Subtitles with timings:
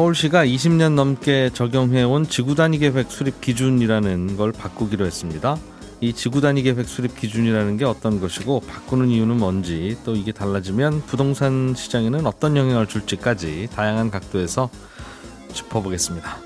[0.00, 5.58] 서울시가 20년 넘게 적용해온 지구단위 계획 수립 기준이라는 걸 바꾸기로 했습니다.
[6.00, 11.74] 이 지구단위 계획 수립 기준이라는 게 어떤 것이고 바꾸는 이유는 뭔지 또 이게 달라지면 부동산
[11.76, 14.70] 시장에는 어떤 영향을 줄지까지 다양한 각도에서
[15.52, 16.38] 짚어보겠습니다.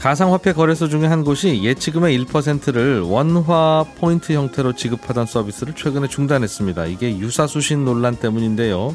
[0.00, 6.84] 가상화폐 거래소 중에 한 곳이 예치금의 1%를 원화 포인트 형태로 지급하던 서비스를 최근에 중단했습니다.
[6.84, 8.94] 이게 유사수신 논란 때문인데요.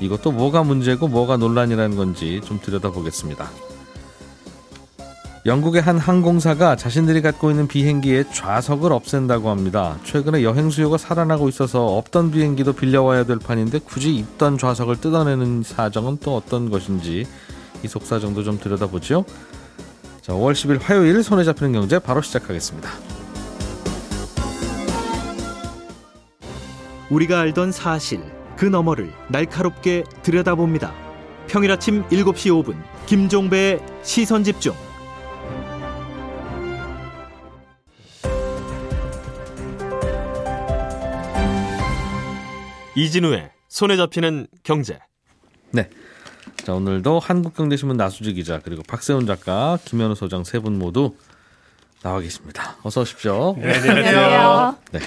[0.00, 3.50] 이것도 뭐가 문제고 뭐가 논란이라는 건지 좀 들여다보겠습니다.
[5.46, 9.96] 영국의 한 항공사가 자신들이 갖고 있는 비행기의 좌석을 없앤다고 합니다.
[10.04, 16.18] 최근에 여행 수요가 살아나고 있어서 없던 비행기도 빌려와야 될 판인데 굳이 있던 좌석을 뜯어내는 사정은
[16.20, 17.26] 또 어떤 것인지
[17.82, 19.24] 이 속사정도 좀 들여다보죠.
[20.20, 22.90] 자, 5월 10일 화요일 손에 잡히는 경제 바로 시작하겠습니다.
[27.08, 30.92] 우리가 알던 사실 그 너머를 날카롭게 들여다봅니다.
[31.46, 32.74] 평일 아침 7시 5분
[33.06, 34.74] 김종배의 시선 집중.
[42.94, 44.98] 이진우의 손에 잡히는 경제.
[45.70, 45.88] 네.
[46.64, 51.14] 자, 오늘도 한국경제신문 나수지 기자 그리고 박세훈 작가, 김현우 소장 세 분 모두
[52.02, 52.76] 나와 계십니다.
[52.82, 53.54] 어서 오십시오.
[53.58, 54.76] 네, 안녕하세요.
[54.92, 55.00] 네.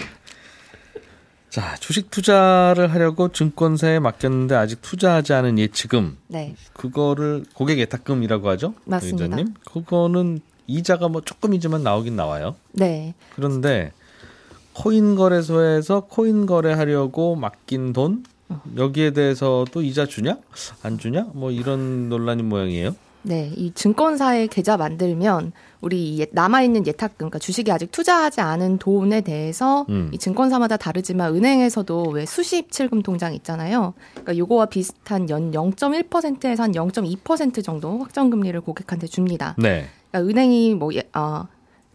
[1.52, 6.17] 자, 주식 투자를 하려고 증권사에 맡겼는데 아직 투자하지 않은 예치금.
[6.27, 6.55] 네.
[6.71, 8.73] 그거를 고객 예탁금이라고 하죠?
[8.85, 9.25] 맞습니다.
[9.25, 9.53] 기자님?
[9.69, 12.55] 그거는 이자가 뭐 조금이지만 나오긴 나와요.
[12.72, 13.13] 네.
[13.35, 13.91] 그런데
[14.72, 18.23] 코인 거래소에서 코인 거래하려고 맡긴 돈
[18.77, 20.38] 여기에 대해서도 이자 주냐
[20.83, 22.95] 안 주냐 뭐 이런 논란인 모양이에요.
[23.23, 25.51] 네, 이 증권사에 계좌 만들면
[25.81, 30.09] 우리 남아 있는 예탁금, 그러니까 주식이 아직 투자하지 않은 돈에 대해서 음.
[30.13, 33.93] 이 증권사마다 다르지만 은행에서도 왜 수시입출금 통장 있잖아요.
[34.11, 39.55] 그러니까 요거와 비슷한 연 0.1%에서 한 0.2% 정도 확정 금리를 고객한테 줍니다.
[39.57, 39.85] 네.
[40.11, 41.47] 그러니까 은행이 뭐 예, 어,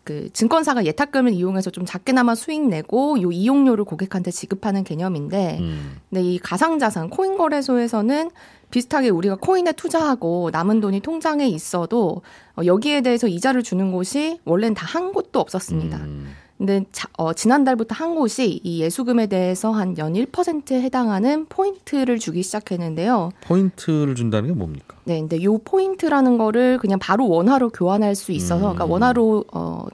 [0.06, 5.96] 그 증권사가 예탁금을 이용해서 좀 작게나마 수익 내고 요 이용료를 고객한테 지급하는 개념인데 음.
[6.08, 8.30] 근데 이 가상 자산 코인 거래소에서는
[8.70, 12.22] 비슷하게 우리가 코인에 투자하고 남은 돈이 통장에 있어도
[12.56, 15.96] 어, 여기에 대해서 이자를 주는 곳이 원래는 다 한 곳도 없었습니다.
[15.98, 16.32] 음.
[16.58, 22.42] 근데 자, 어, 지난달부터 한 곳이 이 예수금에 대해서 한 연 1%에 해당하는 포인트를 주기
[22.42, 23.30] 시작했는데요.
[23.42, 24.96] 포인트를 준다는 게 뭡니까?
[25.04, 28.74] 네, 근데 요 포인트라는 거를 그냥 바로 원화로 교환할 수 있어서, 음.
[28.74, 29.84] 그러니까 원화로 어,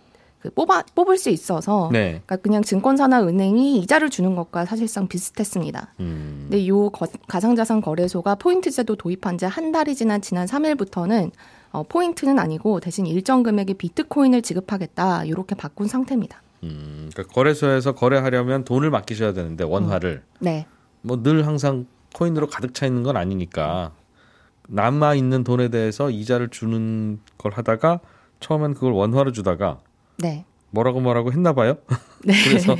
[0.41, 2.21] 그 뽑아 뽑을 수 있어서, 네.
[2.27, 5.94] 그러니까 그냥 증권사나 은행이 이자를 주는 것과 사실상 비슷했습니다.
[6.00, 6.47] 음.
[6.49, 11.31] 근데 요 거- 가상자산 거래소가 포인트 제도 도입한 지 한 달이 지난 지난 3일부터는
[11.73, 16.42] 어, 포인트는 아니고 대신 일정 금액의 비트코인을 지급하겠다 이렇게 바꾼 상태입니다.
[16.65, 17.11] 음.
[17.12, 20.67] 그러니까 거래소에서 거래하려면 돈을 맡기셔야 되는데 원화를 네,
[21.03, 23.93] 뭐 늘 항상 코인으로 가득 차 있는 건 아니니까
[24.69, 28.00] 남아 있는 돈에 대해서 이자를 주는 걸 하다가
[28.41, 29.81] 처음엔 그걸 원화로 주다가
[30.19, 31.77] 네, 뭐라고 뭐라고 했나 봐요.
[32.25, 32.77] 네, 그래서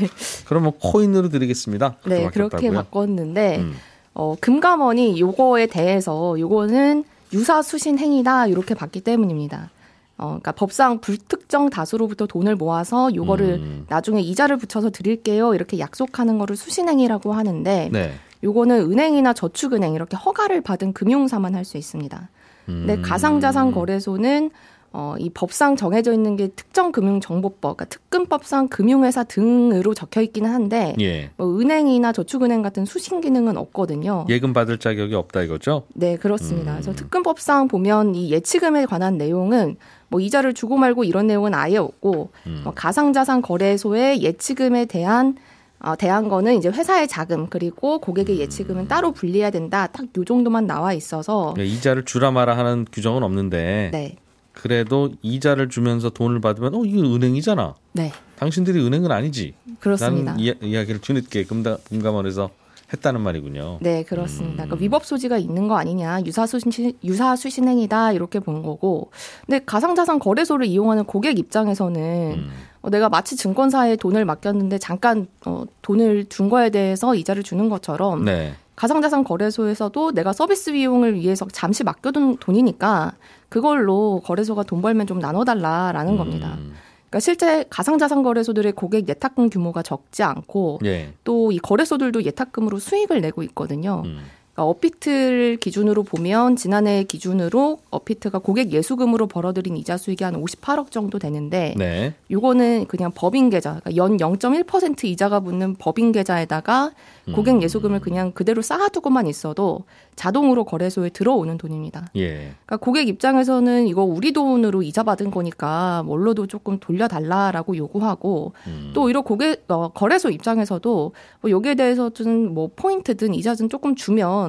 [0.47, 1.97] 그럼 뭐 코인으로 드리겠습니다.
[2.06, 2.70] 네 그렇게?
[2.70, 3.75] 바꿨는데 음.
[4.14, 9.70] 어, 금감원이 요거에 대해서 요거는 유사 수신 행위다 이렇게 봤기 때문입니다.
[10.19, 13.87] 어, 그러니까 법상 불특정 다수로부터 돈을 모아서 요거를 음.
[13.89, 18.12] 나중에 이자를 붙여서 드릴게요 이렇게 약속하는 거를 수신 행위라고 하는데 네.
[18.45, 22.28] 요거는 은행이나 저축은행 이렇게 허가를 받은 금융사만 할 수 있습니다.
[22.67, 23.03] 근데 음.
[23.03, 24.50] 가상자산 거래소는
[24.94, 31.30] 어, 이 법상 정해져 있는 게 특정금융정보법, 그러니까 특근법상 금융회사 등으로 적혀 있기는 한데 예.
[31.36, 34.26] 뭐 은행이나 저축은행 같은 수신 기능은 없거든요.
[34.28, 35.84] 예금 받을 자격이 없다 이거죠?
[35.94, 36.72] 네, 그렇습니다.
[36.72, 36.81] 음.
[36.81, 39.76] 그래서 특근법상 보면 이 예치금에 관한 내용은
[40.08, 42.61] 뭐 이자를 주고 말고 이런 내용은 아예 없고 음.
[42.64, 45.37] 뭐 가상자산 거래소의 예치금에 대한
[45.84, 49.88] 어, 대한 거는 이제 회사의 자금 그리고 고객의 예치금은 따로 분리해야 된다.
[49.88, 54.14] 딱 요 정도만 나와 있어서 예, 이자를 주라 마라 하는 규정은 없는데 네,
[54.52, 57.75] 그래도 이자를 주면서 돈을 받으면 어 이거 은행이잖아.
[57.93, 59.54] 네, 당신들이 은행은 아니지.
[59.81, 60.32] 그렇습니다.
[60.32, 62.50] 라는 이야, 이야 기를 뒤늦게 금다, 금감원에서
[62.93, 63.78] 했다는 말이군요.
[63.81, 64.64] 네, 그렇습니다.
[64.64, 69.10] 그러니까 위법 소지가 있는 거 아니냐, 유사 수신 유사 수신 행위다 이렇게 본 거고.
[69.46, 72.50] 근데 가상자산 거래소를 이용하는 고객 입장에서는 음.
[72.82, 78.25] 어, 내가 마치 증권사에 돈을 맡겼는데 잠깐 어, 돈을 준 거에 대해서 이자를 주는 것처럼
[78.25, 78.55] 네.
[78.76, 83.12] 가상자산 거래소에서도 내가 서비스 비용을 위해서 잠시 맡겨둔 돈이니까
[83.52, 86.54] 그걸로 거래소가 돈 벌면 좀 나눠달라라는 겁니다.
[86.58, 86.72] 음.
[87.10, 91.12] 그러니까 실제 가상자산 거래소들의 고객 예탁금 규모가 적지 않고 예.
[91.25, 94.04] 또이 거래소들도 예탁금으로 수익을 내고 있거든요.
[94.06, 94.20] 음.
[94.52, 101.19] 그러니까 어피트를 기준으로 보면 지난해 기준으로 어피트가 고객 예수금으로 벌어들인 이자 수익이 한 58억 정도
[101.19, 102.14] 되는데 네.
[102.31, 106.93] 요거는 그냥 법인 계좌, 그러니까 연 0.1% 이자가 붙는 법인 계좌에다가
[107.34, 107.62] 고객 음.
[107.62, 109.84] 예수금을 그냥 그대로 쌓아두고만 있어도
[110.16, 112.10] 자동으로 거래소에 들어오는 돈입니다.
[112.16, 112.52] 예.
[112.66, 118.90] 그러니까 고객 입장에서는 이거 우리 돈으로 이자 받은 거니까 뭘로도 조금 돌려달라라고 요구하고 음.
[118.93, 124.42] 또 오히려 고객 어, 거래소 입장에서도 뭐 여기에 대해서든 뭐 포인트든 이자든 조금 주면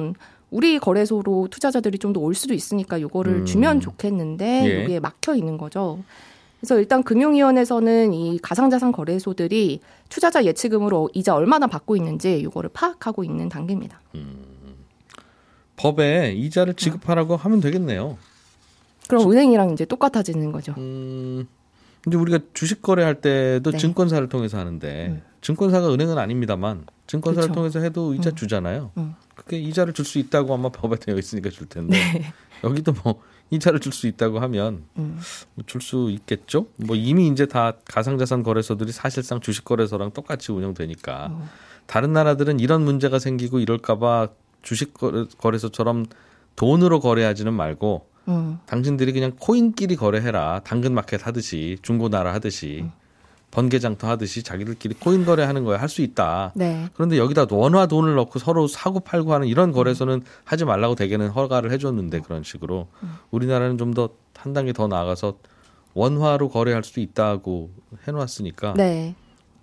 [0.50, 3.44] 우리 거래소로 투자자들이 좀 더 올 수도 있으니까 요거를 음.
[3.44, 4.82] 주면 좋겠는데 예.
[4.82, 5.98] 여기에 막혀 있는 거죠.
[6.60, 13.48] 그래서 일단 금융위원회에서는 이 가상자산 거래소들이 투자자 예치금으로 이자 얼마나 받고 있는지 요거를 파악하고 있는
[13.48, 14.00] 단계입니다.
[15.76, 18.16] 법에 이자를 지급하라고 하면 되겠네요.
[19.08, 20.74] 그럼 은행이랑 이제 똑같아지는 거죠.
[20.78, 21.46] 음.
[22.06, 23.78] 이제 우리가 주식 거래할 때도 네.
[23.78, 25.22] 증권사를 통해서 하는데 음.
[25.48, 27.54] 증권사가 은행은 아닙니다만 증권사를 그쵸.
[27.54, 28.34] 통해서 해도 이자 음.
[28.34, 28.90] 주잖아요.
[28.96, 29.14] 음.
[29.34, 32.24] 그게 이자를 줄 수 있다고 아마 법에 되어 있으니까 줄 텐데 네.
[32.64, 33.20] 여기도 뭐
[33.50, 35.20] 이자를 줄 수 있다고 하면 음.
[35.66, 36.68] 줄수 있겠죠.
[36.76, 41.48] 뭐 이미 이제 다 가상자산 거래소들이 사실상 주식 거래소랑 똑같이 운영되니까 어.
[41.86, 44.28] 다른 나라들은 이런 문제가 생기고 이럴까봐
[44.62, 46.06] 주식 거래- 거래소처럼
[46.56, 48.58] 돈으로 거래하지는 말고 음.
[48.64, 50.60] 당신들이 그냥 코인끼리 거래해라.
[50.64, 52.86] 당근마켓 하듯이 중고나라 하듯이
[53.54, 56.52] 번개장터 하듯이 자기들끼리 코인 거래하는 거야 할 수 있다.
[56.56, 56.88] 네.
[56.94, 61.70] 그런데 여기다 원화 돈을 넣고 서로 사고 팔고 하는 이런 거래소는 하지 말라고 대개는 허가를
[61.72, 62.88] 해줬는데 그런 식으로
[63.30, 65.38] 우리나라는 좀 더 한 단계 더 나아가서
[65.94, 67.70] 원화로 거래할 수 있다고
[68.06, 69.14] 해놓았으니까 네.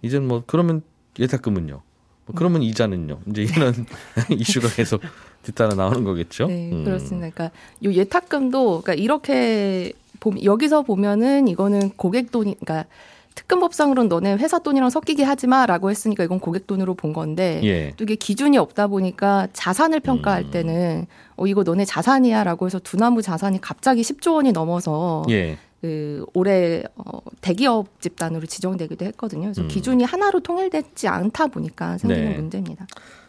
[0.02, 0.82] 이젠 뭐 그러면
[1.20, 1.82] 예탁금은요.
[2.26, 3.20] 뭐 그러면 이자는요.
[3.30, 3.74] 이제 이런
[4.32, 5.02] 이슈가 계속
[5.44, 6.48] 뒤따라 나오는 거겠죠.
[6.48, 6.84] 네, 음.
[6.86, 7.30] 그렇습니다.
[7.30, 7.52] 그러니까
[7.84, 12.88] 요 예탁금도 그러니까 이렇게 보- 여기서 보면은 이거는 고객 돈이 그러니까
[13.36, 17.94] 특근법상으로는 너네 회사 돈이랑 섞이게 하지 마라고 했으니까 이건 고객 돈으로 본 건데 예.
[17.98, 20.52] 또 이게 기준이 없다 보니까 자산을 평가할 음.
[20.52, 21.08] 때는
[21.38, 25.58] 어 이거 너네 자산이야라고 해서 두나무 자산이 갑자기 10조 원이 넘어서 예.
[25.82, 29.44] 그 올해 어, 대기업 집단으로 지정되기도 했거든요.
[29.44, 29.68] 그래서 음.
[29.68, 32.36] 기준이 하나로 통일되지 않다 보니까 생기는 네.
[32.38, 32.86] 문제입니다.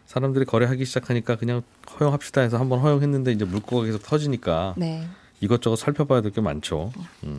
[0.06, 1.62] 사람들이 거래하기 시작하니까 그냥
[1.98, 5.04] 허용합시다 해서 한번 허용했는데 이제 물꼬가 계속 터지니까 네.
[5.40, 6.92] 이것저것 살펴봐야 될 게 많죠.
[7.24, 7.38] 음.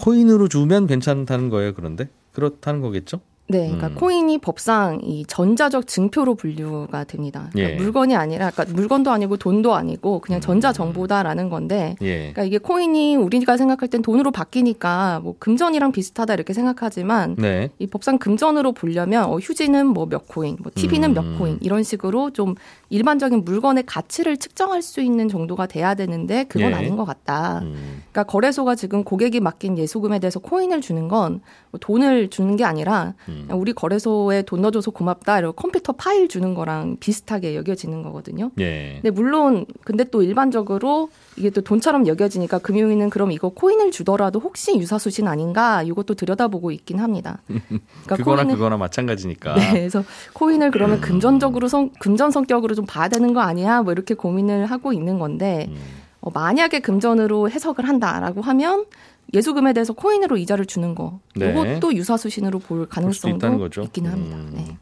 [0.00, 1.74] 코인으로 주면 괜찮다는 거예요.
[1.74, 3.20] 그런데 그렇다는 거겠죠?
[3.50, 3.94] 네, 그러니까 음.
[3.96, 7.50] 코인이 법상 이 전자적 증표로 분류가 됩니다.
[7.52, 7.76] 그러니까 예.
[7.82, 10.40] 물건이 아니라, 그러니까 물건도 아니고 돈도 아니고 그냥 음.
[10.40, 12.18] 전자 정보다라는 건데, 예.
[12.18, 17.70] 그러니까 이게 코인이 우리가 생각할 땐 돈으로 바뀌니까 뭐 금전이랑 비슷하다 이렇게 생각하지만 네.
[17.80, 21.14] 이 법상 금전으로 보려면 어, 휴지는 뭐 몇 코인, 뭐 TV는 음.
[21.14, 22.54] 몇 코인 이런 식으로 좀
[22.88, 26.74] 일반적인 물건의 가치를 측정할 수 있는 정도가 돼야 되는데 그건 예.
[26.74, 27.60] 아닌 것 같다.
[27.62, 28.02] 음.
[28.10, 33.14] 그러니까 거래소가 지금 고객이 맡긴 예수금에 대해서 코인을 주는 건 뭐 돈을 주는 게 아니라
[33.28, 33.39] 음.
[33.50, 38.50] 우리 거래소에 돈 넣어줘서 고맙다 이러고 컴퓨터 파일 주는 거랑 비슷하게 여겨지는 거거든요.
[38.60, 38.98] 예.
[39.02, 44.76] 근데 물론 근데 또 일반적으로 이게 또 돈처럼 여겨지니까 금융위는 그럼 이거 코인을 주더라도 혹시
[44.78, 47.40] 유사수신 아닌가 이것도 들여다보고 있긴 합니다.
[47.48, 49.54] 그러니까 그거나 코인을- 그거나 마찬가지니까.
[49.54, 50.04] 네, 그래서
[50.34, 53.82] 코인을 그러면 금전적으로 성, 금전 성격으로 좀 봐야 되는 거 아니야?
[53.82, 55.76] 뭐 이렇게 고민을 하고 있는 건데 음.
[56.22, 58.84] 어, 만약에 금전으로 해석을 한다라고 하면
[59.32, 61.50] 예수금에 대해서 코인으로 이자를 주는 거 네.
[61.50, 63.82] 이것도 유사수신으로 볼 가능성도 거죠.
[63.82, 64.36] 있긴 합니다.
[64.36, 64.50] 음.
[64.54, 64.76] 네.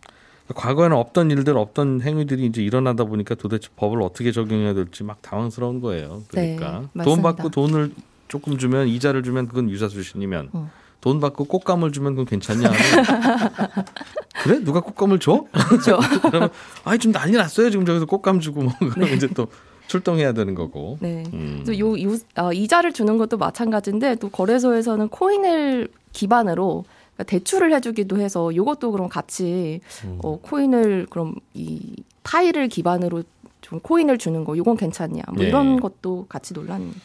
[0.54, 5.80] 과거에는 없던 일들, 없던 행위들이 이제 일어나다 보니까 도대체 법을 어떻게 적용해야 될지 막 당황스러운
[5.80, 6.22] 거예요.
[6.28, 7.22] 그러니까 네, 돈.
[7.22, 7.92] 받고 돈을
[8.28, 10.70] 조금 주면 이자를 주면 그건 유사수신이면 어.
[11.00, 12.70] 돈 받고 꽃감을 주면 그건 괜찮냐?
[14.42, 14.58] 그래?
[14.64, 15.44] 누가 꽃감을 줘?
[15.52, 15.98] 그렇죠.
[16.22, 16.48] 그러면
[16.84, 17.70] 아이 좀 난리 났어요.
[17.70, 19.48] 지금 저기서 꽃감 주고 뭐 그러면 이제 또
[19.88, 20.98] 출동해야 되는 거고.
[21.00, 21.24] 네.
[21.32, 21.62] 음.
[21.64, 28.20] 그래서 요, 요 어, 이자를 주는 것도 마찬가지인데 또 거래소에서는 코인을 기반으로 그러니까 대출을 해주기도
[28.20, 30.18] 해서 요것도 그럼 같이 음.
[30.22, 33.24] 어, 코인을 그럼 이 파일을 기반으로
[33.60, 35.48] 좀 코인을 주는 거 요건 괜찮냐 뭐 네.
[35.48, 37.00] 이런 것도 같이 논란입니다.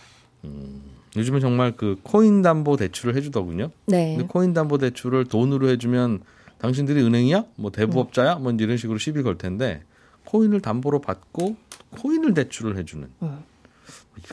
[1.16, 3.70] 요즘은 정말 그 코인 담보 대출을 해주더군요.
[3.86, 4.16] 네.
[4.18, 6.22] 근데 코인 담보 대출을 돈으로 해주면
[6.58, 7.46] 당신들이 은행이야?
[7.56, 8.36] 뭐 대부업자야?
[8.36, 9.84] 뭐 이런 식으로 시비 걸 텐데
[10.26, 11.56] 코인을 담보로 받고
[11.96, 13.44] 코인을 대출을 해주는 음.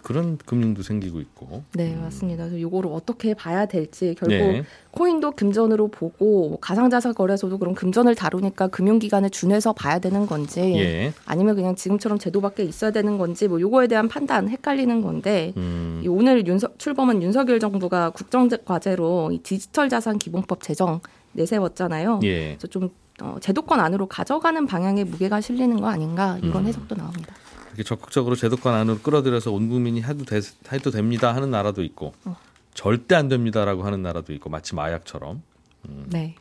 [0.02, 1.64] 그런 금융도 생기고 있고.
[1.74, 2.44] 네, 맞습니다.
[2.44, 4.64] 그래서 요거를 어떻게 봐야 될지 결국 네.
[4.92, 11.12] 코인도 금전으로 보고 뭐 가상자산 거래소도 그럼 금전을 다루니까 금융기관에 준해서 봐야 되는 건지 예.
[11.24, 16.00] 아니면 그냥 지금처럼 제도 밖에 있어야 되는 건지 뭐 요거에 대한 판단 헷갈리는 건데 음,
[16.04, 21.00] 이 오늘 윤석, 출범한 윤석열 정부가 국정 과제로 이 디지털 자산 기본법 제정
[21.32, 22.20] 내세웠잖아요.
[22.24, 22.48] 예.
[22.50, 22.90] 그래서 좀
[23.22, 26.66] 어, 제도권 안으로 가져가는 방향의 무게가 실리는 거 아닌가 이런 음.
[26.66, 27.34] 해석도 나옵니다.
[27.70, 30.40] 이렇게 적극적으로 제도권 안으로 끌어들여서 온 국민이 해도 되,
[30.72, 32.36] 해도 됩니다 하는 나라도 있고 어.
[32.74, 35.42] 절대 안 됩니다라고 하는 나라도 있고 마치 마약처럼
[36.06, 36.34] 네.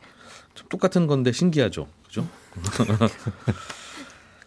[0.54, 2.26] 좀 똑같은 건데 신기하죠, 그죠?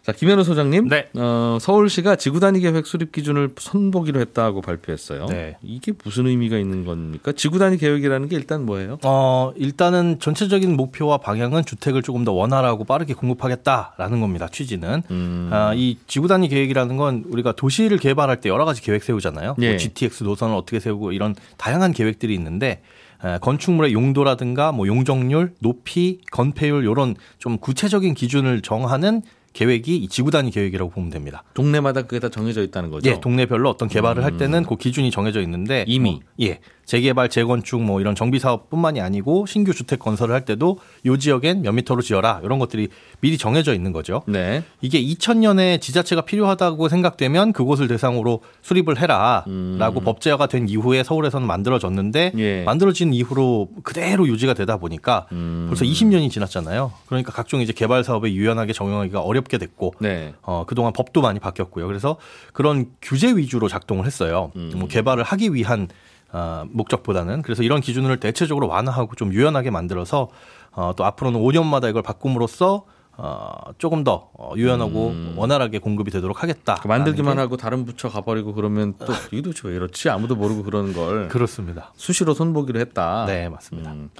[0.04, 1.08] 자 김현우 소장님, 네.
[1.14, 5.24] 어, 서울시가 지구 단위 계획 수립 기준을 선보기로 했다고 발표했어요.
[5.30, 5.56] 네.
[5.62, 7.32] 이게 무슨 의미가 있는 겁니까?
[7.32, 8.98] 지구 단위 계획이라는 게 일단 뭐예요?
[9.02, 14.46] 어, 일단은 전체적인 목표와 방향은 주택을 조금 더 원활하고 빠르게 공급하겠다라는 겁니다.
[14.52, 15.02] 취지는.
[15.10, 15.48] 음.
[15.50, 19.56] 아, 이 지구 단위 계획이라는 건 우리가 도시를 개발할 때 여러 가지 계획 세우잖아요.
[19.62, 19.68] 예.
[19.70, 22.82] 뭐 GTX 노선을 어떻게 세우고 이런 다양한 계획들이 있는데
[23.24, 29.22] 에, 건축물의 용도라든가 뭐 용적률, 높이, 건폐율 이런 좀 구체적인 기준을 정하는
[29.54, 31.44] 계획이 이 지구 단위 계획이라고 보면 됩니다.
[31.54, 33.08] 동네마다 그게 다 정해져 있다는 거죠.
[33.08, 36.10] 예, 동네별로 어떤 개발을 할 때는 그 기준이 정해져 있는데 이미.
[36.10, 41.16] 뭐, 예, 재개발, 재건축 뭐 이런 정비 사업뿐만이 아니고 신규 주택 건설을 할 때도 요
[41.16, 42.88] 지역엔 몇 미터로 지어라 이런 것들이
[43.20, 44.22] 미리 정해져 있는 거죠.
[44.26, 44.62] 네.
[44.80, 52.38] 이게 2000년에 지자체가 필요하다고 생각되면 그곳을 대상으로 수립을 해라라고 법제화가 된 이후에 서울에서는 만들어졌는데 음.
[52.38, 52.64] 예.
[52.64, 55.66] 만들어진 이후로 그대로 유지가 되다 보니까 음.
[55.68, 56.92] 벌써 20년이 지났잖아요.
[57.06, 60.34] 그러니까 각종 이제 개발 사업에 유연하게 적용하기가 어렵게 됐고 네.
[60.42, 61.86] 어, 그동안 법도 많이 바뀌었고요.
[61.86, 62.16] 그래서
[62.52, 64.52] 그런 규제 위주로 작동을 했어요.
[64.56, 64.72] 음.
[64.76, 65.88] 뭐 개발을 하기 위한
[66.34, 70.28] 어, 목적보다는 그래서 이런 기준을 대체적으로 완화하고 좀 유연하게 만들어서
[70.72, 72.86] 어, 또 앞으로는 5년마다 이걸 바꿈으로써
[73.16, 76.74] 어, 조금 더 어, 유연하고 원활하게 공급이 되도록 하겠다.
[76.74, 76.78] 음.
[76.82, 80.92] 그 만들기만 하고 다른 부처 가버리고 그러면 또 이게 도대체 왜 이렇지 아무도 모르고 그러는
[80.92, 81.92] 걸 그렇습니다.
[81.94, 83.26] 수시로 손보기로 했다.
[83.28, 83.92] 네, 맞습니다.
[83.92, 84.10] 음,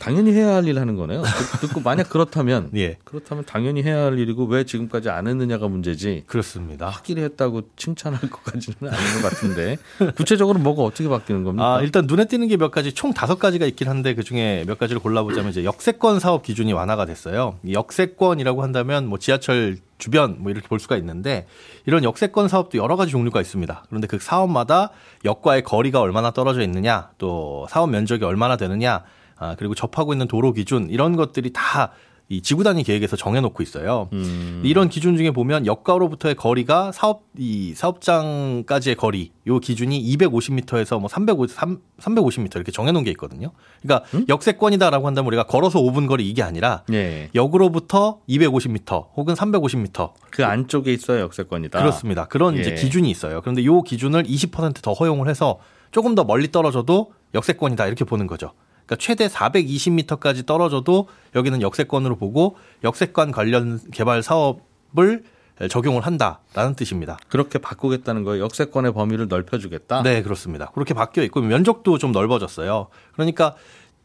[0.00, 1.22] 당연히 해야 할 일 하는 거네요.
[1.22, 6.24] 듣- 듣고 만약 그렇다면 예, 그렇다면 당연히 해야 할 일이고 왜 지금까지 안 했느냐가 문제지.
[6.26, 6.88] 그렇습니다.
[6.88, 9.76] 하기로 했다고 칭찬할 것까지는 아닌 것 같은데
[10.16, 11.76] 구체적으로 뭐가 어떻게 바뀌는 겁니까?
[11.76, 14.78] 아, 일단 눈에 띄는 게 몇 가지 총 다섯 가지가 있긴 한데 그 중에 몇
[14.78, 17.58] 가지를 골라보자면 이제 역세권 사업 기준이 완화가 됐어요.
[17.64, 21.46] 이 역세권이라고 한다면 뭐 지하철 주변 뭐 이렇게 볼 수가 있는데
[21.86, 23.84] 이런 역세권 사업도 여러 가지 종류가 있습니다.
[23.88, 24.90] 그런데 그 사업마다
[25.24, 29.04] 역과의 거리가 얼마나 떨어져 있느냐, 또 사업 면적이 얼마나 되느냐,
[29.36, 31.92] 아, 그리고 접하고 있는 도로 기준 이런 것들이 다
[32.30, 34.08] 이 지구 단위 계획에서 정해놓고 있어요.
[34.14, 34.62] 음.
[34.64, 41.58] 이런 기준 중에 보면 역가로부터의 거리가 사업 이 사업장까지의 거리 요 기준이 250m에서 뭐 350,
[42.00, 43.50] 350m 이렇게 정해놓은 게 있거든요.
[43.82, 44.24] 그러니까 음?
[44.26, 47.28] 역세권이다라고 한다면 우리가 걸어서 5분 거리 이게 아니라 예.
[47.34, 51.78] 역으로부터 250m 혹은 350m 그 안쪽에 있어야 역세권이다.
[51.78, 52.24] 그렇습니다.
[52.24, 52.74] 그런 이제 예.
[52.74, 53.42] 기준이 있어요.
[53.42, 55.58] 그런데 요 기준을 20%더 허용을 해서
[55.90, 58.52] 조금 더 멀리 떨어져도 역세권이다 이렇게 보는 거죠.
[58.86, 65.24] 그러니까 최대 420m까지 떨어져도 여기는 역세권으로 보고 역세권 관련 개발 사업을
[65.70, 67.16] 적용을 한다라는 뜻입니다.
[67.28, 68.44] 그렇게 바꾸겠다는 거예요.
[68.44, 70.02] 역세권의 범위를 넓혀주겠다.
[70.02, 70.70] 네, 그렇습니다.
[70.74, 72.88] 그렇게 바뀌어 있고 면적도 좀 넓어졌어요.
[73.12, 73.54] 그러니까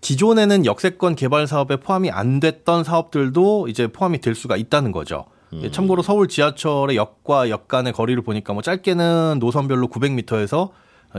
[0.01, 5.25] 기존에는 역세권 개발 사업에 포함이 안 됐던 사업들도 이제 포함이 될 수가 있다는 거죠.
[5.53, 10.69] 예, 참고로 서울 지하철의 역과 역 간의 거리를 보니까 뭐 짧게는 노선별로 900m에서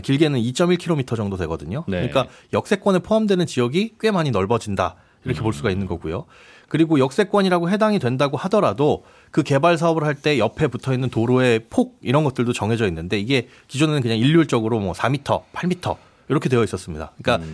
[0.03, 1.85] 길게는 2.1km 정도 되거든요.
[1.89, 2.09] 네.
[2.09, 4.97] 그러니까 역세권에 포함되는 지역이 꽤 많이 넓어진다.
[5.25, 6.25] 이렇게 볼 수가 있는 거고요.
[6.69, 11.99] 그리고 역세권이라고 해당이 된다고 하더라도 그 개발 사업을 할 때 옆에 붙어 있는 도로의 폭
[12.01, 15.97] 이런 것들도 정해져 있는데 이게 기존에는 그냥 일률적으로 뭐 4m, 8m
[16.29, 17.13] 이렇게 되어 있었습니다.
[17.21, 17.45] 그러니까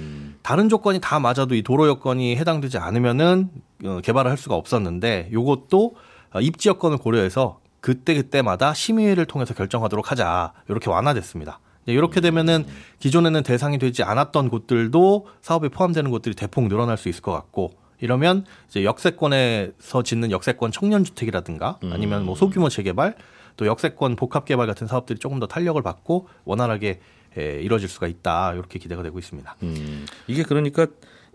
[0.43, 3.49] 다른 조건이 다 맞아도 이 도로 여건이 해당되지 않으면은
[3.85, 5.97] 어, 개발을 할 수가 없었는데 요것도
[6.35, 11.59] 어, 입지 여건을 고려해서 그때 그때마다 심의회를 통해서 결정하도록 하자 이렇게 완화됐습니다.
[11.87, 12.67] 네, 이렇게 되면은
[12.99, 18.45] 기존에는 대상이 되지 않았던 곳들도 사업에 포함되는 곳들이 대폭 늘어날 수 있을 것 같고 이러면
[18.69, 23.15] 이제 역세권에서 짓는 역세권 청년 주택이라든가 아니면 뭐 소규모 재개발
[23.57, 27.01] 또 역세권 복합 개발 같은 사업들이 조금 더 탄력을 받고 원활하게
[27.39, 29.57] 에, 이루어질 수가 있다 이렇게 기대가 되고 있습니다.
[29.63, 30.87] 음, 이게 그러니까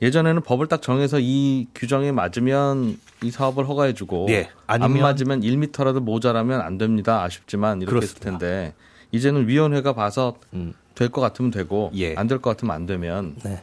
[0.02, 6.62] 예전에는 법을 딱 정해서 이 규정에 맞으면 이 사업을 허가해주고 예, 안 맞으면 1미터라도 모자라면
[6.62, 7.24] 안 됩니다.
[7.24, 8.40] 아쉽지만 이렇게 했을 그렇습니다.
[8.40, 8.74] 텐데
[9.12, 10.74] 이제는 위원회가 봐서 음.
[10.96, 12.16] 될것 같으면 되고 예.
[12.16, 13.62] 안될 것 같으면 안 되면 네.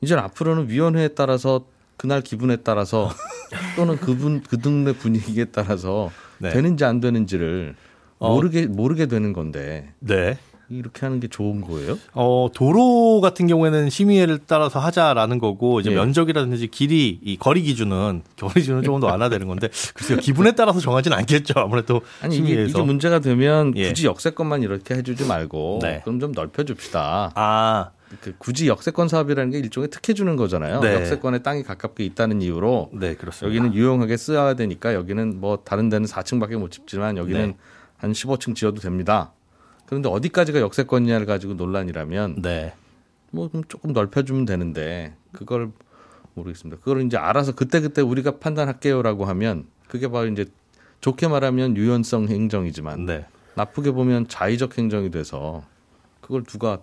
[0.00, 1.66] 이제는 앞으로는 위원회에 따라서
[1.96, 3.10] 그날 기분에 따라서
[3.76, 6.50] 또는 그분 그 동네 분위기에 따라서 네.
[6.50, 7.74] 되는지 안 되는지를
[8.18, 8.34] 어.
[8.34, 10.38] 모르게 모르게 되는 건데 네.
[10.68, 11.98] 이렇게 하는 게 좋은 거예요?
[12.12, 15.94] 어, 도로 같은 경우에는 심의회를 따라서 하자라는 거고, 이제 예.
[15.94, 21.16] 면적이라든지 길이, 이 거리 기준은, 거리 기준은 조금 더 완화되는 건데, 글쎄요, 기분에 따라서 정하지는
[21.18, 21.54] 않겠죠.
[21.56, 22.78] 아무래도 아니 이게, 심의회에서.
[22.78, 23.88] 이게 문제가 되면 예.
[23.88, 26.00] 굳이 역세권만 이렇게 해 주지 말고 네.
[26.04, 27.32] 그럼 좀 넓혀 줍시다.
[27.34, 30.80] 아, 그 굳이 역세권 사업이라는 게 일종의 특혜 주는 거잖아요.
[30.80, 30.94] 네.
[30.94, 33.54] 역세권에 땅이 가깝게 있다는 이유로 네, 그렇습니다.
[33.54, 37.56] 여기는 유용하게 써야 되니까 여기는 뭐 다른 데는 4층밖에 못 짓지만 여기는 네.
[37.96, 39.32] 한 15층 지어도 됩니다.
[39.86, 42.74] 그런데 어디까지가 역세권이냐를 가지고 논란이라면 네.
[43.30, 45.70] 뭐 그럼 조금 넓혀주면 되는데 그걸
[46.34, 46.80] 모르겠습니다.
[46.82, 50.46] 그걸 이제 알아서 그때 그때 우리가 판단할게요라고 하면 그게 바로 이제
[51.00, 53.26] 좋게 말하면 유연성 행정이지만 네.
[53.54, 55.64] 나쁘게 보면 자의적 행정이 돼서
[56.20, 56.78] 그걸 누가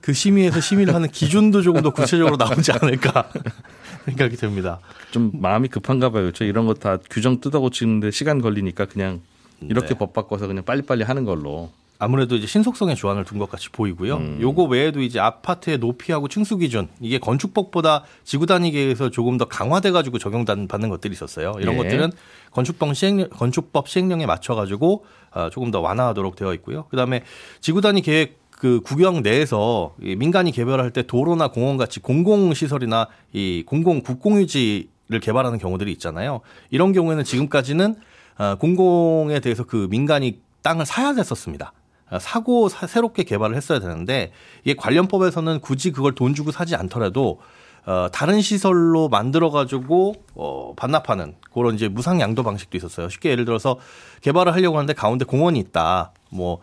[0.00, 3.30] 그 심의에서 심의를 하는 기준도 조금 더 구체적으로 나오지 않을까
[4.06, 4.80] 생각이 듭니다.
[5.10, 6.32] 좀 마음이 급한가 봐요.
[6.32, 9.20] 저 이런 거 다 규정 뜯어 고치는데 시간 걸리니까 그냥
[9.60, 9.94] 이렇게 네.
[9.98, 11.70] 법 바꿔서 그냥 빨리빨리 하는 걸로.
[12.00, 14.16] 아무래도 이제 신속성의 주안을 둔 것 같이 보이고요.
[14.16, 14.38] 음.
[14.40, 20.18] 요거 외에도 이제 아파트의 높이하고 층수 기준 이게 건축법보다 지구 단위계에서 조금 더 강화돼 가지고
[20.18, 21.54] 적용받는 것들이 있었어요.
[21.58, 21.78] 이런 예.
[21.78, 22.12] 것들은
[22.52, 26.84] 건축법 시행 건축법 시행령에 맞춰 가지고 어, 조금 더 완화하도록 되어 있고요.
[26.84, 27.24] 그다음에
[27.60, 33.08] 지구 단위 계획 그 구경 내에서 이 민간이 개발할 때 도로나 공원 같이 공공 시설이나
[33.32, 36.40] 이 공공 국공유지를 개발하는 경우들이 있잖아요.
[36.70, 37.96] 이런 경우에는 지금까지는
[38.38, 41.72] 어, 공공에 대해서 그 민간이 땅을 사야 됐었습니다.
[42.10, 44.32] 어, 사고 사- 새롭게 개발을 했어야 되는데
[44.64, 47.40] 이게 관련법에서는 굳이 그걸 돈 주고 사지 않더라도
[47.86, 53.08] 어, 다른 시설로 만들어 가지고 어, 반납하는 그런 이제 무상 양도 방식도 있었어요.
[53.08, 53.78] 쉽게 예를 들어서
[54.20, 56.12] 개발을 하려고 하는데 가운데 공원이 있다.
[56.30, 56.58] 뭐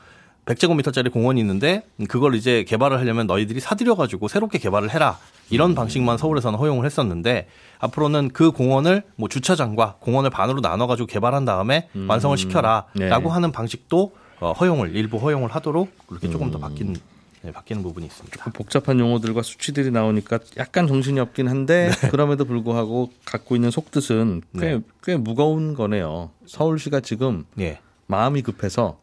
[0.46, 5.18] 100제곱미터짜리 공원이 있는데 그걸 이제 개발을 하려면 너희들이 사들여 가지고 새롭게 개발을 해라.
[5.50, 7.48] 이런 방식만 서울에서는 허용을 했었는데
[7.80, 13.34] 앞으로는 그 공원을 뭐 주차장과 공원을 반으로 나눠 가지고 개발한 다음에 완성을 시켜라 라고 네.
[13.34, 16.96] 하는 방식도 어, 허용을 일부 허용을 하도록 그렇게 조금 더 바뀐
[17.42, 18.52] 네, 바뀌는 부분이 있습니다.
[18.52, 24.82] 복잡한 용어들과 수치들이 나오니까 약간 정신이 없긴 한데 그럼에도 불구하고 갖고 있는 속뜻은 꽤, 네.
[25.04, 26.32] 꽤 무거운 거네요.
[26.48, 27.80] 서울시가 지금 예.
[28.08, 29.00] 마음이 급해서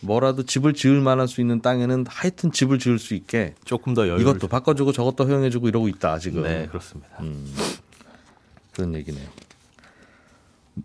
[0.00, 4.20] 뭐라도 집을 지을 만할 수 있는 땅에는 하여튼 집을 지을 수 있게 조금 더 여유를
[4.20, 7.08] 이것도 바꿔주고 저것도 허용해주고 이러고 있다 지금 네, 그렇습니다.
[8.72, 9.26] 그런 얘기네요.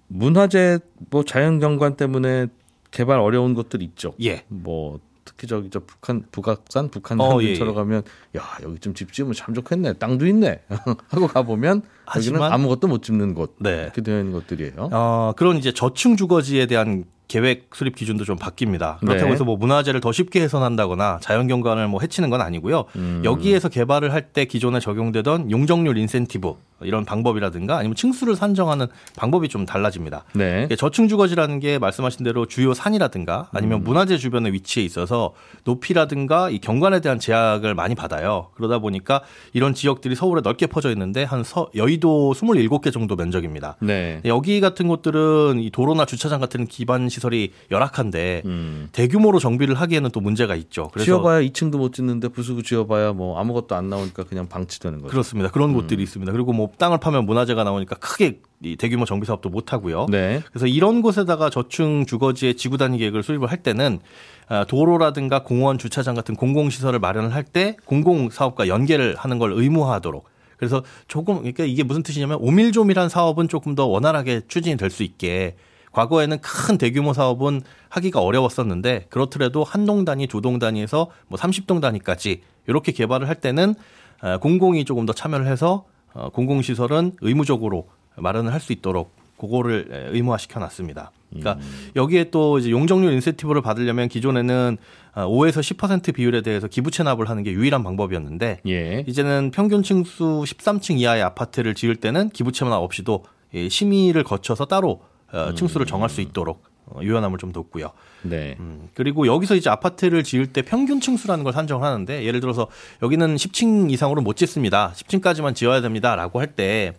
[0.08, 2.48] 문화재 뭐 자연경관 때문에
[2.96, 4.14] 개발 어려운 것들 있죠.
[4.24, 4.44] 예.
[4.48, 7.76] 뭐 특히 저기 저 북한 북악산 북한 어, 산 예, 근처로 예.
[7.76, 8.04] 가면
[8.38, 10.62] 야 여기 좀 집 지으면 참 좋겠네 땅도 있네
[11.10, 13.84] 하고 가보면 여기는 하지만- 아무것도 못 짓는 곳 네.
[13.84, 14.90] 이렇게 되어 있는 것들이에요.
[14.94, 19.00] 어, 그런 이제 저층 주거지에 대한 계획 수립 기준도 좀 바뀝니다.
[19.00, 19.32] 그렇다고 네.
[19.32, 22.86] 해서 뭐 문화재를 더 쉽게 훼손한다거나 자연 경관을 뭐 해치는 건 아니고요.
[22.98, 23.22] 음.
[23.26, 29.66] 여기에서 개발을 할 때 기존에 적용되던 용적률 인센티브 이런 방법이라든가 아니면 층수를 산정하는 방법이 좀
[29.66, 30.24] 달라집니다.
[30.34, 30.68] 네.
[30.78, 37.00] 저층 주거지라는 게 말씀하신 대로 주요 산이라든가 아니면 문화재 주변에 위치해 있어서 높이라든가 이 경관에
[37.00, 38.50] 대한 제약을 많이 받아요.
[38.56, 39.22] 그러다 보니까
[39.54, 43.78] 이런 지역들이 서울에 넓게 퍼져 있는데 한 서, 여의도 27개 정도 면적입니다.
[43.80, 44.22] 네.
[44.26, 48.90] 여기 같은 곳들은 이 도로나 주차장 같은 기반 시설이 열악한데 음.
[48.92, 50.90] 대규모로 정비를 하기에는 또 문제가 있죠.
[50.94, 55.12] 그래서 지어봐야 2층도 못 짓는데 부수고 지어봐야 뭐 아무것도 안 나오니까 그냥 방치되는 거죠.
[55.12, 55.52] 그렇습니다.
[55.52, 56.32] 그런 곳들이 있습니다.
[56.32, 60.08] 그리고 뭐 땅을 파면 문화재가 나오니까 크게 이 대규모 정비 사업도 못 하고요.
[60.10, 60.42] 네.
[60.52, 64.00] 그래서 이런 곳에다가 저층 주거지의 지구 단위 계획을 수립을 할 때는
[64.48, 69.54] 아, 도로라든가 공원, 주차장 같은 공공 시설을 마련을 할 때 공공 사업과 연계를 하는 걸
[69.54, 70.26] 의무화하도록
[70.58, 75.56] 그래서 조금 그러니까 이게 무슨 뜻이냐면 오밀조밀한 사업은 조금 더 원활하게 추진이 될 수 있게
[75.92, 81.82] 과거에는 큰 대규모 사업은 하기가 어려웠었는데 그렇더라도 한 동 단위, 두 동 단위에서 뭐 30동
[81.82, 83.76] 단위까지 이렇게 개발을 할 때는
[84.22, 90.16] 아, 공공이 조금 더 참여를 해서 어, 공공시설은 의무적으로 마련을 할 수 있도록 그거를 에,
[90.16, 91.12] 의무화 시켜 놨습니다.
[91.30, 91.60] 그러니까
[91.98, 94.78] 여기에 또 이제 용적률 인센티브를 받으려면 기존에는
[95.16, 99.04] 5에서 10% 비율에 대해서 기부 체납을 하는 게 유일한 방법이었는데 예.
[99.06, 105.02] 이제는 평균 층수 13층 이하의 아파트를 지을 때는 기부 체납 없이도 이 심의를 거쳐서 따로
[105.34, 107.92] 어, 층수를 정할 수 있도록 어, 유연함을 좀 뒀고요.
[108.24, 108.56] 네.
[108.60, 112.68] 음, 그리고 여기서 이제 아파트를 지을 때 평균 층수라는 걸 산정을 하는데 예를 들어서
[113.02, 114.94] 여기는 10층 이상으로 못 짓습니다.
[114.96, 116.94] 10층까지만 지어야 됩니다라고 할 때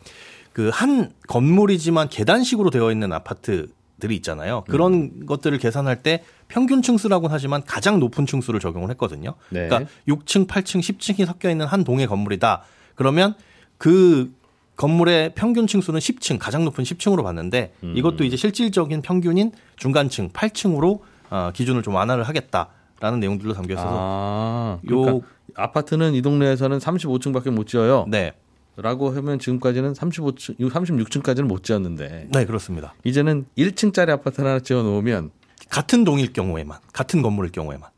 [0.53, 4.65] 그 한 건물이지만 계단식으로 되어 있는 아파트들이 있잖아요.
[4.69, 5.27] 그런 음.
[5.27, 9.35] 것들을 계산할 때 평균 층수라고는 하지만 가장 높은 층수를 적용을 했거든요.
[9.51, 9.69] 네.
[9.69, 12.63] 그러니까 6층, 8층, 10층이 섞여 있는 한 동의 건물이다.
[12.95, 13.35] 그러면
[13.77, 14.33] 그
[14.77, 17.95] 건물의 평균 층수는 10층, 가장 높은 10층으로 봤는데 음.
[17.97, 24.79] 이것도 이제 실질적인 평균인 중간층 8층으로 어, 기준을 좀 완화를 하겠다라는 내용들로 담겨 있어서 아,
[24.91, 28.05] 요- 그러니까 아파트는 이 동네에서는 35층밖에 못 지어요.
[28.09, 28.33] 네,
[28.77, 32.95] 라고 하면 지금까지는 35층, 36층까지는 못 지었는데 네 그렇습니다.
[33.05, 35.31] 이제는 1층짜리 아파트 하나 지어 놓으면
[35.71, 37.89] 같은 동일 경우에만 같은 건물일 경우에만.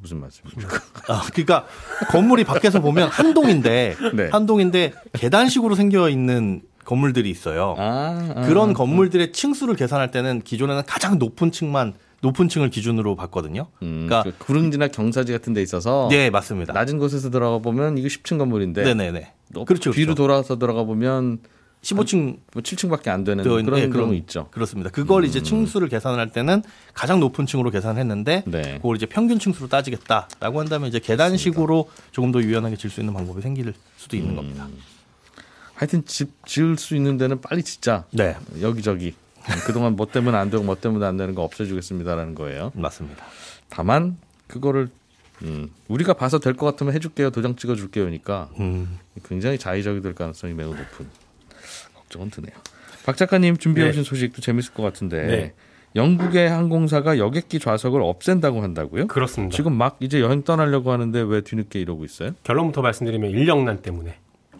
[0.00, 0.76] 그 무슨 말씀입니까?
[1.08, 1.66] 아, 그러니까
[2.10, 4.28] 건물이 밖에서 보면 한 동인데 네.
[4.32, 7.74] 한 동인데 계단식으로 생겨 있는 건물들이 있어요.
[7.78, 13.68] 아, 아, 그런 건물들의 층수를 계산할 때는 기존에는 가장 높은 층만 높은 층을 기준으로 봤거든요.
[13.82, 16.72] 음, 그러니까 그 구릉지나 경사지 같은 데 있어서 네 맞습니다.
[16.72, 19.32] 낮은 곳에서 들어가 보면 이거 10층 건물인데 네네네.
[19.52, 19.90] 높- 그렇죠.
[19.92, 20.22] 뒤로 그렇죠.
[20.22, 21.38] 돌아서 들어가 보면
[21.82, 24.48] 15층 뭐 7층밖에 안 되는 그런 예, 경우 그런- 있죠.
[24.50, 24.90] 그렇습니다.
[24.90, 26.62] 그걸 이제 층수를 계산할 때는
[26.92, 28.74] 가장 높은 층으로 계산했는데 네.
[28.76, 33.40] 그걸 이제 평균 층수로 따지겠다라고 한다면 이제 계단식으로 조금 더 유연하게 질 수 있는 방법이
[33.40, 34.20] 생길 수도 음.
[34.20, 34.68] 있는 겁니다.
[35.74, 38.04] 하여튼 집 지을 수 있는 데는 빨리 짓자.
[38.10, 39.14] 네, 여기저기.
[39.66, 42.72] 그동안 뭐 때문에 안 되고 뭐 때문에 안 되는 거 없애주겠습니다라는 거예요.
[42.74, 43.24] 맞습니다.
[43.70, 44.90] 다만 그거를
[45.42, 48.98] 음, 우리가 봐서 될 것 같으면 해줄게요, 도장 찍어줄게요니까 음.
[49.24, 51.08] 굉장히 자의적이 될 가능성이 매우 높은
[52.10, 52.52] 걱정은 드네요.
[53.06, 53.90] 박 작가님 준비해 네.
[53.90, 55.52] 오신 소식도 재밌을 것 같은데 네.
[55.96, 59.06] 영국의 항공사가 여객기 좌석을 없앤다고 한다고요?
[59.06, 59.56] 그렇습니다.
[59.56, 62.32] 지금 막 이제 여행 떠나려고 하는데 왜 뒤늦게 이러고 있어요?
[62.44, 64.16] 결론부터 말씀드리면 인력난 때문에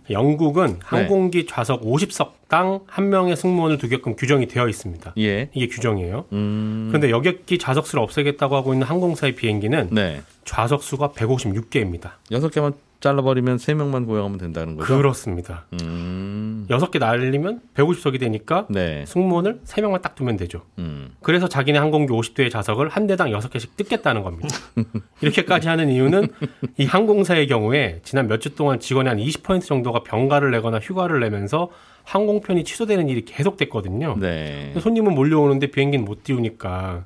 [0.08, 5.14] 영국은 항공기 좌석 50석당 한 명의 승무원을 두게끔 규정이 되어 있습니다.
[5.18, 5.50] 예.
[5.54, 6.24] 이게 규정이에요.
[6.32, 6.88] 음.
[6.88, 10.22] 그런데 여객기 좌석 수를 없애겠다고 하고 있는 항공사의 비행기는 네.
[10.44, 12.12] 좌석 수가 156개입니다.
[12.32, 14.96] 여섯 개만 잘라버리면 세 명만 고용하면 된다는 거죠?
[14.96, 15.64] 그렇습니다.
[15.82, 16.66] 음.
[16.70, 19.04] 여섯 개 날리면 150석이 되니까 네.
[19.06, 20.62] 승무원을 3명만 딱 두면 되죠.
[20.78, 21.10] 음.
[21.22, 24.48] 그래서 자기네 항공기 50대의 좌석을 한 대당 6개씩 뜯겠다는 겁니다.
[25.22, 26.28] 이렇게까지 하는 이유는
[26.76, 31.68] 이 항공사의 경우에 지난 몇 주 동안 직원의 한 20% 정도가 병가를 내거나 휴가를 내면서
[32.04, 34.16] 항공편이 취소되는 일이 계속됐거든요.
[34.18, 34.72] 네.
[34.78, 37.04] 손님은 몰려오는데 비행기는 못 띄우니까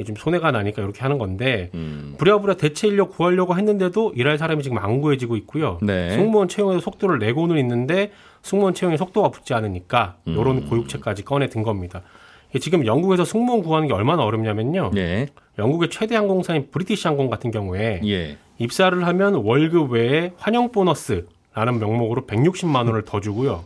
[0.00, 2.14] 이게 좀 손해가 나니까 이렇게 하는 건데 음.
[2.18, 5.78] 부랴부랴 대체 인력 구하려고 했는데도 일할 사람이 지금 안 구해지고 있고요.
[5.82, 6.10] 네.
[6.10, 10.68] 승무원 채용에도 속도를 내고는 있는데 승무원 채용에 속도가 붙지 않으니까 이런 음.
[10.68, 12.02] 고육체까지 꺼내 든 겁니다.
[12.58, 14.90] 지금 영국에서 승무원 구하는 게 얼마나 어렵냐면요.
[14.96, 15.28] 예.
[15.58, 18.38] 영국의 최대 항공사인 브리티시 항공 같은 경우에 예.
[18.58, 23.64] 입사를 하면 월급 외에 환영 보너스라는 명목으로 160만 원을 더 주고요.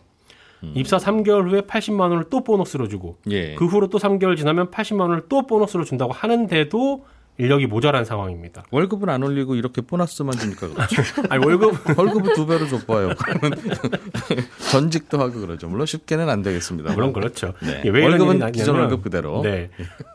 [0.74, 3.32] 입사 3개월 후에 80만 원을 또 보너스로 주고 음.
[3.32, 3.54] 예.
[3.54, 7.04] 그 후로 또 3개월 지나면 80만 원을 또 보너스로 준다고 하는데도
[7.36, 8.64] 인력이 모자란 상황입니다.
[8.70, 11.02] 월급은 안 올리고 이렇게 보너스만 주니까 그렇죠.
[11.28, 13.10] 아니 월급 월급을 두 배로 줘봐요.
[14.70, 15.68] 전직도 하고 그러죠.
[15.68, 16.92] 물론 쉽게는 안 되겠습니다.
[16.92, 17.54] 물론 그렇죠.
[17.60, 17.82] 네.
[17.84, 19.42] 이런 월급은 기존 월급 그대로.
[19.42, 19.70] 네.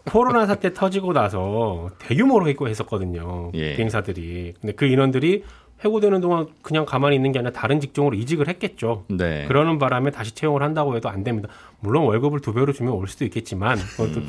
[0.06, 3.52] 코로나 사태 터지고 나서 대규모로 해고했었거든요.
[3.54, 3.76] 예.
[3.76, 4.54] 비행사들이.
[4.62, 5.44] 근데 그 인원들이
[5.84, 9.06] 해고되는 동안 그냥 가만히 있는 게 아니라 다른 직종으로 이직을 했겠죠.
[9.08, 9.46] 네.
[9.48, 11.50] 그러는 바람에 다시 채용을 한다고 해도 안 됩니다.
[11.80, 14.22] 물론 월급을 두 배로 주면 올 수도 있겠지만 그것도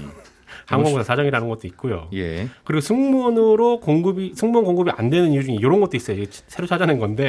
[0.66, 2.08] 항공사 사정이라는 것도 있고요.
[2.12, 2.18] 음.
[2.18, 2.48] 예.
[2.64, 6.24] 그리고 승무원으로 공급이 승무원 공급이 안 되는 이유 중에 이런 것도 있어요.
[6.46, 7.28] 새로 찾아낸 건데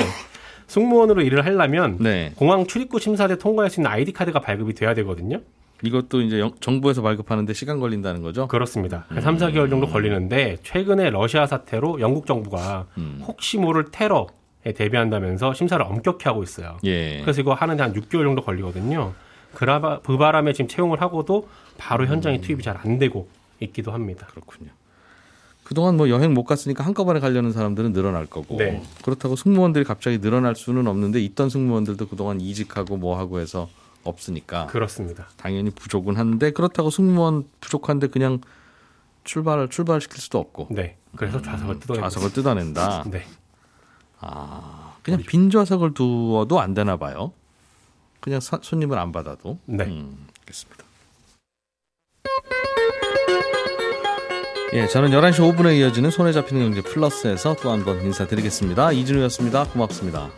[0.67, 2.31] 승무원으로 일을 하려면 네.
[2.35, 5.41] 공항 출입구 심사대 통과할 수 있는 아이디 카드가 발급이 돼야 되거든요.
[5.83, 8.47] 이것도 이제 영- 정부에서 발급하는데 시간 걸린다는 거죠?
[8.47, 9.05] 그렇습니다.
[9.09, 13.21] 한 3, 4개월 정도 걸리는데 최근에 러시아 사태로 영국 정부가 음.
[13.25, 14.27] 혹시 모를 테러
[14.63, 16.77] 에 대비한다면서 심사를 엄격히 하고 있어요.
[16.83, 17.21] 예.
[17.21, 19.13] 그래서 이거 하는데 한 6개월 정도 걸리거든요.
[19.55, 21.47] 그라바, 그 바람에 지금 채용을 하고도
[21.79, 23.27] 바로 현장에 투입이 잘 안 되고
[23.59, 24.27] 있기도 합니다.
[24.29, 24.69] 그렇군요.
[25.63, 28.83] 그동안 뭐 여행 못 갔으니까 한꺼번에 가려는 사람들은 늘어날 거고 네.
[29.03, 33.67] 그렇다고 승무원들이 갑자기 늘어날 수는 없는데 있던 승무원들도 그동안 이직하고 뭐 하고 해서
[34.03, 35.27] 없으니까 그렇습니다.
[35.37, 38.39] 당연히 부족은 한데 그렇다고 승무원 부족한데 그냥
[39.23, 40.97] 출발을 출발시킬 수도 없고 네.
[41.15, 43.03] 그래서 좌석을 뜯어내고 좌석을 뜯어낸다.
[43.11, 43.25] 네.
[44.19, 47.31] 아 그냥 빈 좌석을 두어도 안 되나 봐요.
[48.19, 49.57] 그냥 사- 손님을 안 받아도.
[49.65, 49.83] 네.
[49.85, 50.83] 음, 알겠습니다.
[54.73, 58.93] 예, 저는 11시 5분에 이어지는 손에 잡히는 경제 플러스에서 또 한 번 인사드리겠습니다.
[58.93, 59.65] 이진우였습니다.
[59.65, 60.29] 고맙습니다.